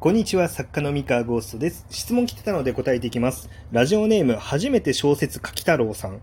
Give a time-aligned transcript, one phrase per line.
[0.00, 1.84] こんにちは、作家の三河ゴーストです。
[1.90, 3.50] 質問来てたので答えていきます。
[3.70, 6.22] ラジオネーム、初めて小説書き太郎さん。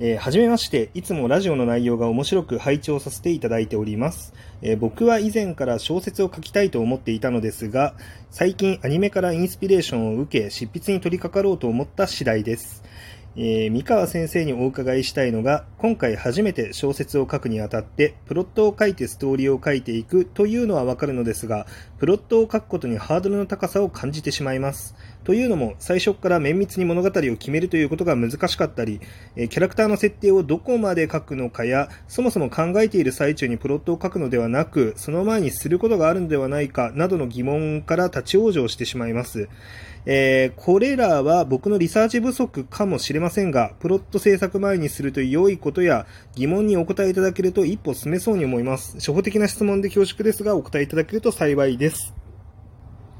[0.00, 7.94] えー、はじめまして、いつもラジオの内容が面白く拝聴させていただいております、えー、僕は以前から小説を書きたいと思っていたのですが、
[8.32, 12.82] 最近アニメからインスピレーションを受け、執筆に取り掛かろうと思った次第です。
[13.34, 21.66] えー、三河先生にお伺いしたいのが、今回初めて小説を書くにあたって、プロットを書いてストーリーを書いていくというのはわかるのですが、
[22.02, 24.96] プロットを書くことにハードルの高さを感じてしまいます。
[25.22, 29.00] というのも、最初から綿密に物語を決めるということが難しかったり、
[29.36, 39.48] え、キャラクターの設定をどこまで書くのかや、そもそも考えている最中にプロットを書くのではなく、その前にすることがあるのではないか、などの疑問から立ち往生してしまいます。
[40.04, 48.96] えー、これらは僕のリサーチ不足かもしれませんが、プロット制作前にすると良いことや疑問にお答えいただけると一歩進めそうに思います。
[48.96, 51.91] 初歩的な質問で恐縮ですが、お答えいただけると幸いです。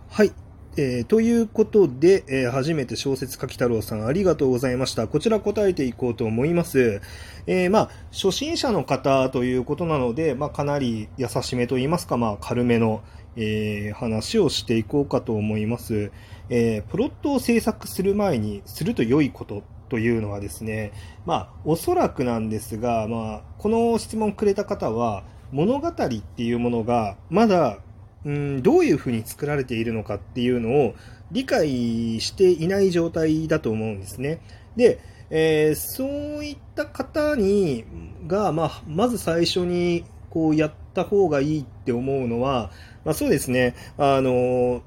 [0.08, 0.32] はい。
[0.78, 5.06] えー、ということで、えー、初めて小説書き太郎さんありがとうございました。
[5.06, 7.02] こちら答えていこうと思います。
[7.46, 13.02] えー、まあ、初心者の方ということなので、まあ、かなり優しめと言いますか、まあ、軽めの、
[13.37, 16.10] え、話をしていこうかと思います。
[16.48, 20.92] え、プロットを制作する前にすると良いことというのはですね、
[21.26, 27.79] まあ、おそらくなんですが、まあ、この質問くれた方は、物語っていうものが、まだ
[28.24, 30.95] うん、どういうふうに作られているのかっていうのを
[31.30, 34.40] 理解していない状態だと思うんですね。
[34.76, 37.84] で、えー、そういった方に
[38.26, 42.70] が、まあ、まず最初にこうやった方がいいって思うのは、
[43.04, 44.82] まあ、そうですね、あの、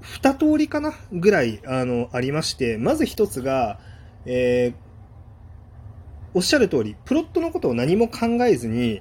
[0.00, 3.78] 二通りかなぐらい、あの、ありまして、まず一つが、
[4.26, 4.74] えー、
[6.34, 9.00] おっしゃる通り、プロットのことを何も考えずに、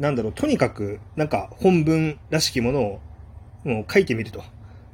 [0.00, 3.00] なんだろう、とにかく、なんか本文らしきものを
[3.64, 4.42] もう書いてみると。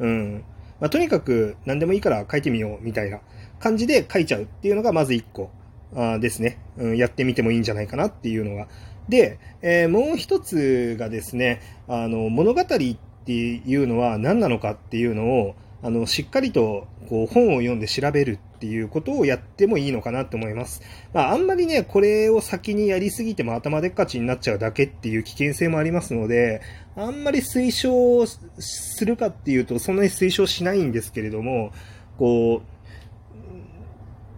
[0.00, 0.44] うん。
[0.80, 3.20] まあ、とにかく何でもいいから書いてみようみたいな
[3.60, 5.50] 感じで書いちゃうっていうのがまず一個
[5.94, 6.96] あですね、うん。
[6.96, 8.66] やってみてもいいんじゃないかなっていうのが。
[9.08, 20.80] で、えー、もう一つがですね、あの、物語っていうのは何なのかっていうのを、あの、しっかりとこう本を読んで調べるっていうことをやってもいいのかなと思います。
[21.12, 26.62] まあ、あんまりね、これを先にやりすぎても頭でっかちになっちゃうだけっていう危険性もありますので、
[26.96, 31.72] あんまり推奨するかっていうと、そんなに推奨しないんですけれども、
[32.18, 32.62] こ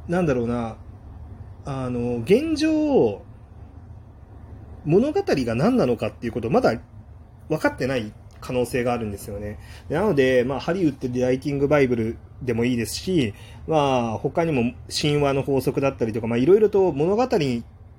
[0.09, 0.77] う、なんだろうな、
[1.65, 3.23] あの、現状、
[4.85, 6.81] 物語が何なのかっていうことまだ
[7.49, 9.59] 分かってない可能性があるんですよね。
[9.89, 13.35] なので、まあ、ハリウッドでライティングバイブルでもいいですし、
[13.67, 17.29] まあ、他にも神話の法則だったりとか、まあ、いろいろと物語っ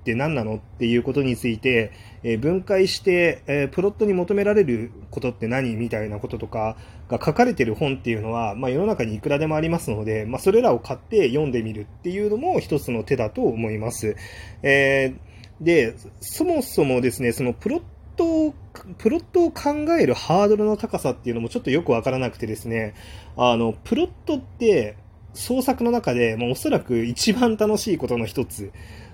[0.01, 1.91] て何なのっていうことについて、
[2.23, 6.77] えー、分解して、えー、プロットに求められることって何みたいなこととか
[7.09, 14.15] が書かれてる本っていうのは、まあ、世の中にいくらでもありますので、まあ、それらを買って読んでみるっていうのも一つの手だと思います。
[14.63, 17.85] えー、で、そもそもですね、そのプロット
[18.25, 18.53] を、
[18.97, 22.93] プロットを考えるハードルの高さっていうのもちょっとよくわからなくてですね、
[23.37, 24.95] あの、プロットって
[25.33, 28.71] 創作の中で、まあ、おそらく一番楽しいことの一つ、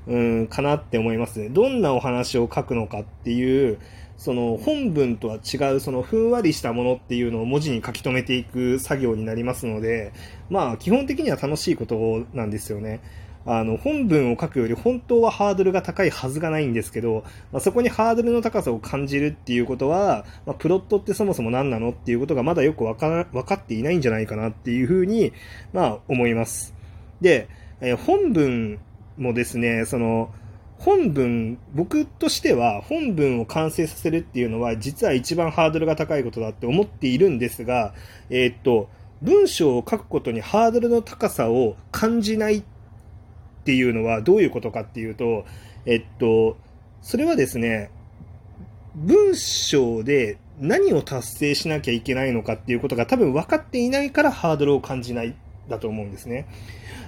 [0.07, 1.49] うん、かなって思いますね。
[1.49, 3.79] どんなお話を書くのかっていう、
[4.17, 10.13] その本文とは違う、そのふんわりしたものっていうのを文字に書き留めていく作業になりますので、
[10.49, 13.01] まあ基本的には楽しいことなんですよね。
[13.45, 25.31] あの、本文を書くより本当はハードルが高いはずがないんですけど、まあ、そこにハードルの高さを感じるっていうことは、まあ、プロットってそもそも何なのっていうことがまだよくわか分かっていないんじゃないかなっていうふうに、
[25.73, 26.73] まあ、思います。
[27.21, 27.47] で、
[27.81, 28.79] え、本文
[29.17, 30.33] もですね、その、
[30.77, 37.93] 本文、僕としては本文を完成させるっていうのは実は一番ハードルが高いことだって思っているんですが、
[38.29, 38.89] えー、っと、
[39.21, 42.63] 文章を書くことにハードルの高さを感じないっ
[43.65, 45.43] っていうのはどういうことかっていうと、
[45.87, 46.55] えっと、
[47.01, 47.89] それはですね、
[48.93, 55.35] 文章で何を達成しなきゃいけないのかっていうことが多分分かっていないからハードルを感じない
[55.67, 56.45] だと思うんですね。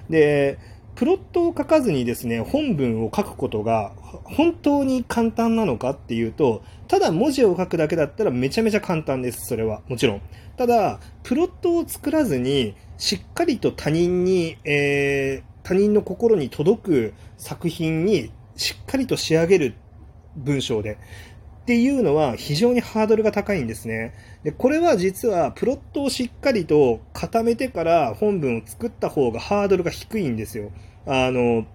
[0.09, 0.57] で、
[0.95, 3.94] プロットを書かずにですね、本文を書くことが
[4.24, 9.83] 本当に簡単なのかっていうと、ただ文字を書くだけだったらめちゃめちゃ簡単です、それは。
[9.88, 10.21] もちろん。
[10.57, 19.73] ただ、プロットを作らずに、しっかりと他人に、えー、他人の心に届く作品にしっかりと仕上げる
[20.37, 20.93] 文章で。
[20.93, 24.13] っていうのは非常にハードルが高いんですね。
[24.45, 30.71] で、これは実はプロットをしっかりと固めてから本文を作った方がハードルが低いんですよ。
[31.05, 31.65] あの、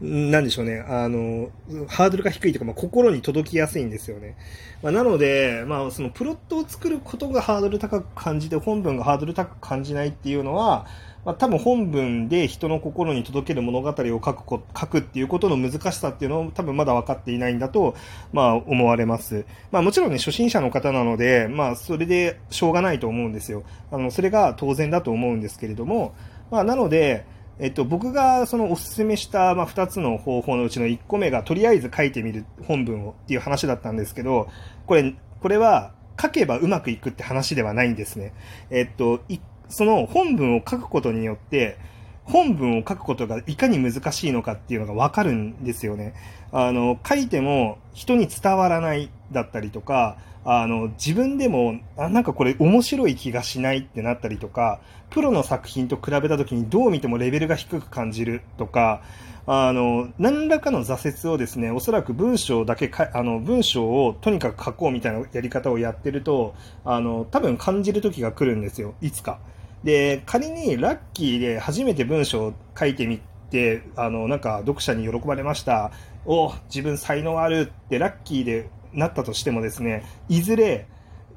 [0.00, 1.50] なんでしょうね、あの、
[1.88, 4.36] ハードルが低いというか、まあ、心に届きやすいんですよね。
[4.80, 10.86] まあ、なので、まあ、そのプロットを作ることがハードル高く感じて、本文がハードル高く感じないっていうのは、
[11.24, 17.94] まあ、多分本文で人の心に届ける物語を書くこ書くっていうことの難しさっていうのを多分まだ分かっていないんだと、
[18.32, 19.44] まあ、思われます。
[19.70, 23.62] まあ、もちろんね、初心者の方なので、まあ、それでしょうがないと思うんですよ。
[23.90, 26.14] あの、それが当然だと思うんですけれども、
[26.50, 27.26] まあ、なので、
[27.60, 34.48] えっと、僕がそのおすすめした、まあ、2つの方法のうちの1個目が、とりあえず書いてみる本文をっていう話だったんですけど、
[34.86, 38.32] これ、これは書けばうまくいくって話ではないんですね。
[38.70, 39.20] えっと、
[39.68, 41.78] その本文を書くことによって、
[42.24, 46.14] 本文を書くことがいかに難しいのかっていうのがわかるんですよね。
[46.52, 54.80] あの、書いても人に伝わらないだったりとか、あの、自分でも、あ、なんかこれ面白い気がしないってなったりとか、
[55.10, 59.02] プロの作品と比べた時にどう見てもレベルが低く感じるとか、
[59.46, 66.54] あの、何らかの挫折をですね、おそらく文章だけか、あの、文章をとにかく書こうみたいなやり方をやってると、
[66.84, 69.38] あの、多分感じる時が来るんですよ、いつか。
[69.84, 73.20] で、仮にラッキーで初めて文章を書いてみ
[73.50, 75.92] て、あの、なんか読者に喜ばれました。
[76.26, 80.86] お自分才能あるってラッキーでなったとしてもですね、いずれ、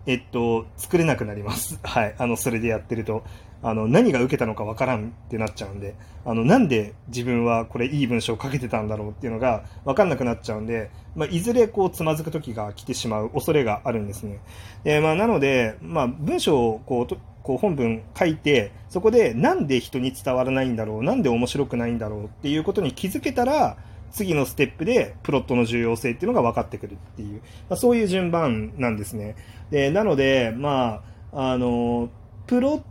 [0.05, 1.79] えっと、作れなくなります。
[1.83, 2.15] はい。
[2.17, 3.23] あの、それでやってると。
[3.63, 14.39] あの、何が受けたのかわからんってなっちゃうんで、あの、なんで自分はこれいい文章を書けてたんだろうっていうのがわかんなくなっちゃうんで、まあ、いずれこう、つまずく時が来てしまう恐れがあるんですね。
[14.83, 23.77] で、まあ、なので、まあ、文章をこう、こう本文書いて、そこでなんで人に伝わらないんだろう、なんで面白くないんだろうっていうことに気づけたら、
[24.11, 29.35] 次のステップでプロットの重要性っていうのが分かってくるっていう、まあ、そういう順番なんですね。
[29.69, 32.09] で、なので、まあ、あの、
[32.45, 32.81] プロッ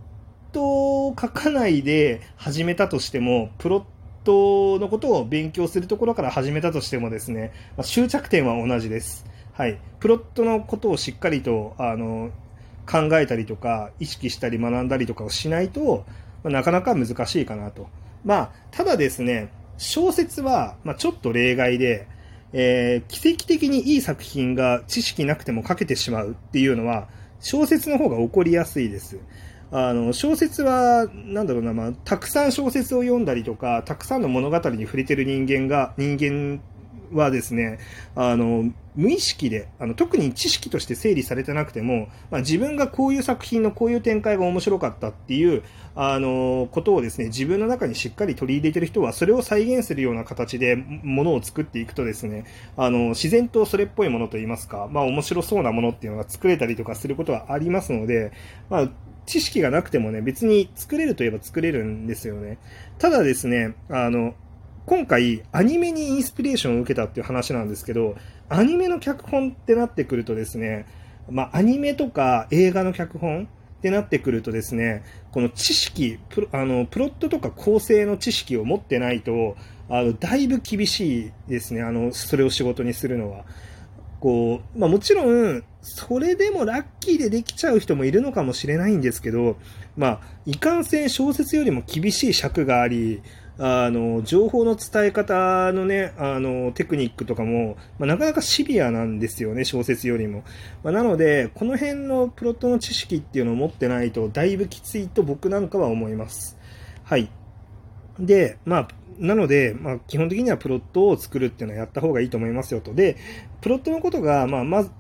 [0.50, 3.84] ットを書かないで始めたとしても、プロッ
[4.24, 9.24] トのことを勉強するところから始めたとしてもですね、まあ、終着点は同じです。
[9.52, 9.78] はい。
[10.00, 12.30] プロットのことをしっかりと、あの、
[12.86, 16.04] 考えたりとか、意識したり学んだりとかをしないと、
[16.42, 17.88] まあ、なかなか難しいかなと。
[18.24, 19.48] まあ、ただですね、
[19.78, 22.06] 小説は、まあ、ちょっと例外で、
[22.52, 27.08] えー、奇跡的にいい作品が知識なくても書けてしまうっていうのは、
[27.40, 29.18] 小説の方が起こりやすいです。
[29.72, 36.60] あの、小説は、なんだろうな、まあ、たくさん小説を読んだりとか、たくさんの物語に触れてる人間が、人間
[37.12, 37.78] はですね、
[38.14, 45.62] あの、無意識で、あの、特に知識として整理されてなくても、まあ、自分がこういう作品のこういう展開が面白かったっていう、
[45.94, 52.44] あの、ことをですね、自分の中にしっかり取り入れてる人は、それを再現するような形でものを作っていくとですね、
[52.76, 58.32] あの、自然とそれっぽいものといいますか、まあ、面白そうなものっていうのが作れたりとかすることはありますので、
[58.68, 58.90] まあ、
[59.26, 62.58] 知識がなくてもね、別に作れるといえば作れるんですよね。
[62.98, 64.34] ただですね、あの、
[64.86, 68.16] 今回、アニメにインスピレーションを受けたっていう話なんですけど、
[68.48, 70.86] アニメの脚本ってなってくるとですね、
[71.30, 79.56] まあ、アニメとか映画の脚本ってなってくるとですね、この知識、プロあのプロットとか構成の知識を持ってないと、
[79.88, 83.44] あのだいぶ厳しいですね、あのそれを仕事にするのは。
[84.20, 89.56] こう、まあ、もちろん、それでもラッキーでできちゃう人もいるのかもしれないんですけど、
[89.96, 93.22] まあ、いかんせん小説よりも厳しい尺があり、
[93.58, 100.44] あの、情報の伝え方のね、あの、テクニックとかも、まあ、なかなかシビアなんですよね、小説よりも。
[100.82, 106.58] まあ、なので、この辺のプロットの知識っていうのを持ってないと、だいぶきついと僕なんかは思います。
[107.04, 107.30] はい。
[108.20, 112.94] で、まあ、なので、まあ、基本的にはプロットを作るっていうのはやった方がいいと思いますよと。
[112.94, 113.16] で、
[113.60, 114.90] プロットのことが、まあ、まず、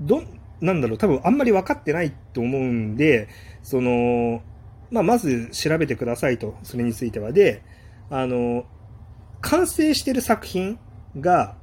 [0.00, 0.22] ど、
[0.60, 3.28] なんだろう、多分あんまり分かってないと思うんで、
[3.62, 4.42] その、
[4.90, 7.32] まあ、まず調べてくださいと、それについては。
[7.32, 7.62] で、
[8.10, 8.64] あの、
[9.40, 10.78] 完成してる作品
[11.18, 11.56] が、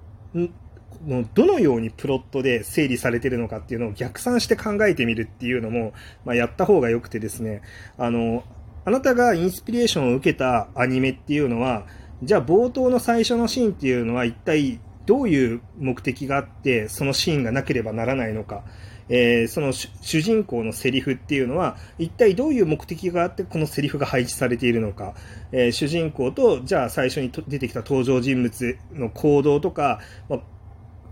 [1.34, 5.94] どのようにプロットで整理されてるのかっていうのを逆算して考えてみるっていうのも、
[6.26, 7.62] まあ、やった方が良くてですね、
[7.98, 8.44] あの、
[8.88, 11.86] あなたがインスピレーションを受けたアニメっていうのは、
[12.24, 18.64] じゃあ冒頭の最初のシーンっていうのは一体どういう目的があって、そのシーンがなければならないのか。
[19.10, 25.16] えー、その主人公のセリフっていうのは、一体どういう目的があってこのセリフが配置されているのか、
[25.52, 30.40] えー、主人公と、じゃあ最初に出てきた登場人物の行動とか、まあ、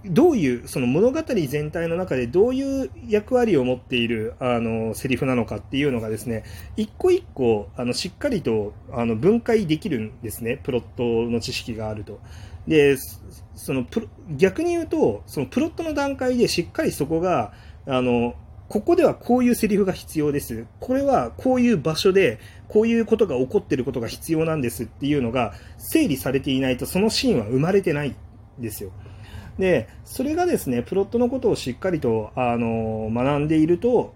[0.07, 6.43] どういう、その物語全体の中でどういう役割を持っている、あの、セリフなのかっていうのがですね、
[6.77, 12.19] 一個一個、あの、しっかりと、あの、分解できるんですね、プロットの知識があると。
[12.67, 12.97] で、
[13.55, 13.85] その、
[14.37, 17.53] 逆に言うと、そのプロットの段階でしっかりそこが、
[17.87, 18.35] あの、
[18.67, 20.65] ここではこういうセリフが必要です。
[20.79, 28.15] これはこういう場所で、こういうことが起こってることが必要なんですっていうのが整理されていないとそのシーンは生まれてないん
[28.59, 28.91] ですよ。
[29.59, 34.13] で、それがですね、プロットのことをしっかりと、あの、学んでいると、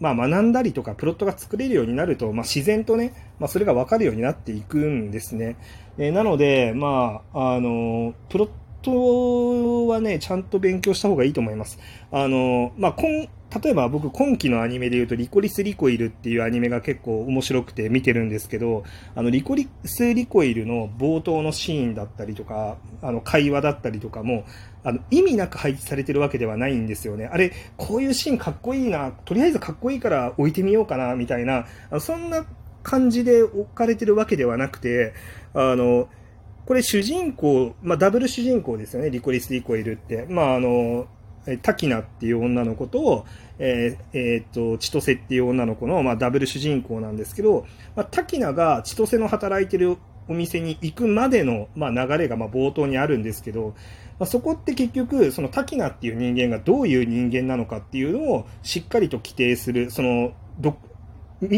[0.00, 5.56] まあ、学んだりとか、プロットが作れるようになると、まあ、自然とね、まあ、それが分かるようになっていくんですね。
[5.96, 8.48] えー、なので、まあ、あの、プロッ
[8.82, 11.78] トはね、ちゃんと勉強した方がいいと思います。
[12.10, 13.28] あの、まあ、今、
[13.62, 18.82] 例えば僕今期のアニメで言うとリコリス・リコイルっていうアニメが結構面白くて見てるんですけど、
[19.14, 24.44] あのリコリス・リコイルの冒頭のシーンだったりとか、あの会話だったりとかも、
[24.84, 27.26] あの意味なく配置されてるわけではないんですよね。
[27.26, 31.66] あれ、こういうシーンかっこいいな、とりあえずかっこいいから置いてみようかな、みたいな、
[32.00, 32.44] そんな
[32.82, 35.14] 感じで置かれてるわけではなくて、
[35.54, 36.08] あの、
[36.66, 40.26] これ主人公、まあ、ダブル主人公ですよね、リコリス・リコイルって。
[40.28, 41.06] まあ、あの、
[41.62, 43.26] タキナっていう女の子と、
[43.58, 49.96] えー、えー、と、千歳っていう女の子の、まあ、ダブル主人公なんですけど、まあ、タキナが千歳の働いてる
[50.28, 53.74] お店に行くまでの、まあ、流れがまあ冒頭にあるんですけど、
[54.18, 60.32] まあ、そこって結局、そのタキナっていう人間がどういう人間なのかっていうのをしっかりと規定する、その、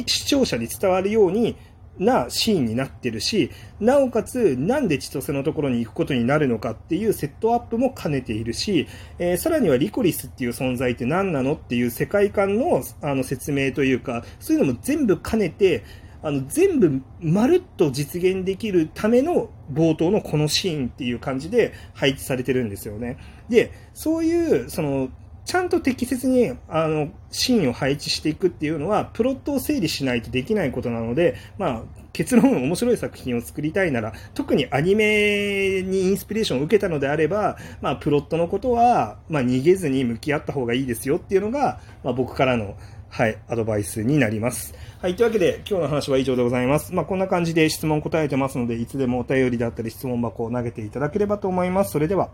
[0.06, 1.56] 視聴者に伝わるように
[1.98, 15.84] なシーンになってるし、なおかつ、なんで千歳のところに行くことになるのかっていうセットアップも兼ねているし、えー、さらにはリコリスっていう存在って何なのっていう世界観のあの説明というか、そういうのも全部兼ねて、
[16.24, 23.18] あの、全部まるっと実現できるための冒頭のこのシーンっていう感じで配置されてるんですよね。
[23.50, 25.10] で、そういう、その、
[25.44, 31.82] ちゃんと適切にあのシーンを配置していくっていうのは、プロットを整理しないとできないことなので、まあ、
[32.14, 42.76] 結論、面白い作品を作りたいなら、特にアニメにインスピレーションを受けたのであれば、まあ、プロットのことは、まあ、逃げずに向き合った方がいいですよっていうのが、まあ、僕からの、
[43.14, 44.74] はい、アドバイスになります。
[45.00, 46.92] はい、というわけで、今日の話は以上でございます。
[46.92, 51.92] まあ、こんな感じで質問答えてますので、いつでもお便りだったり質問箱を投げていただければと思います。
[51.92, 52.30] それでは。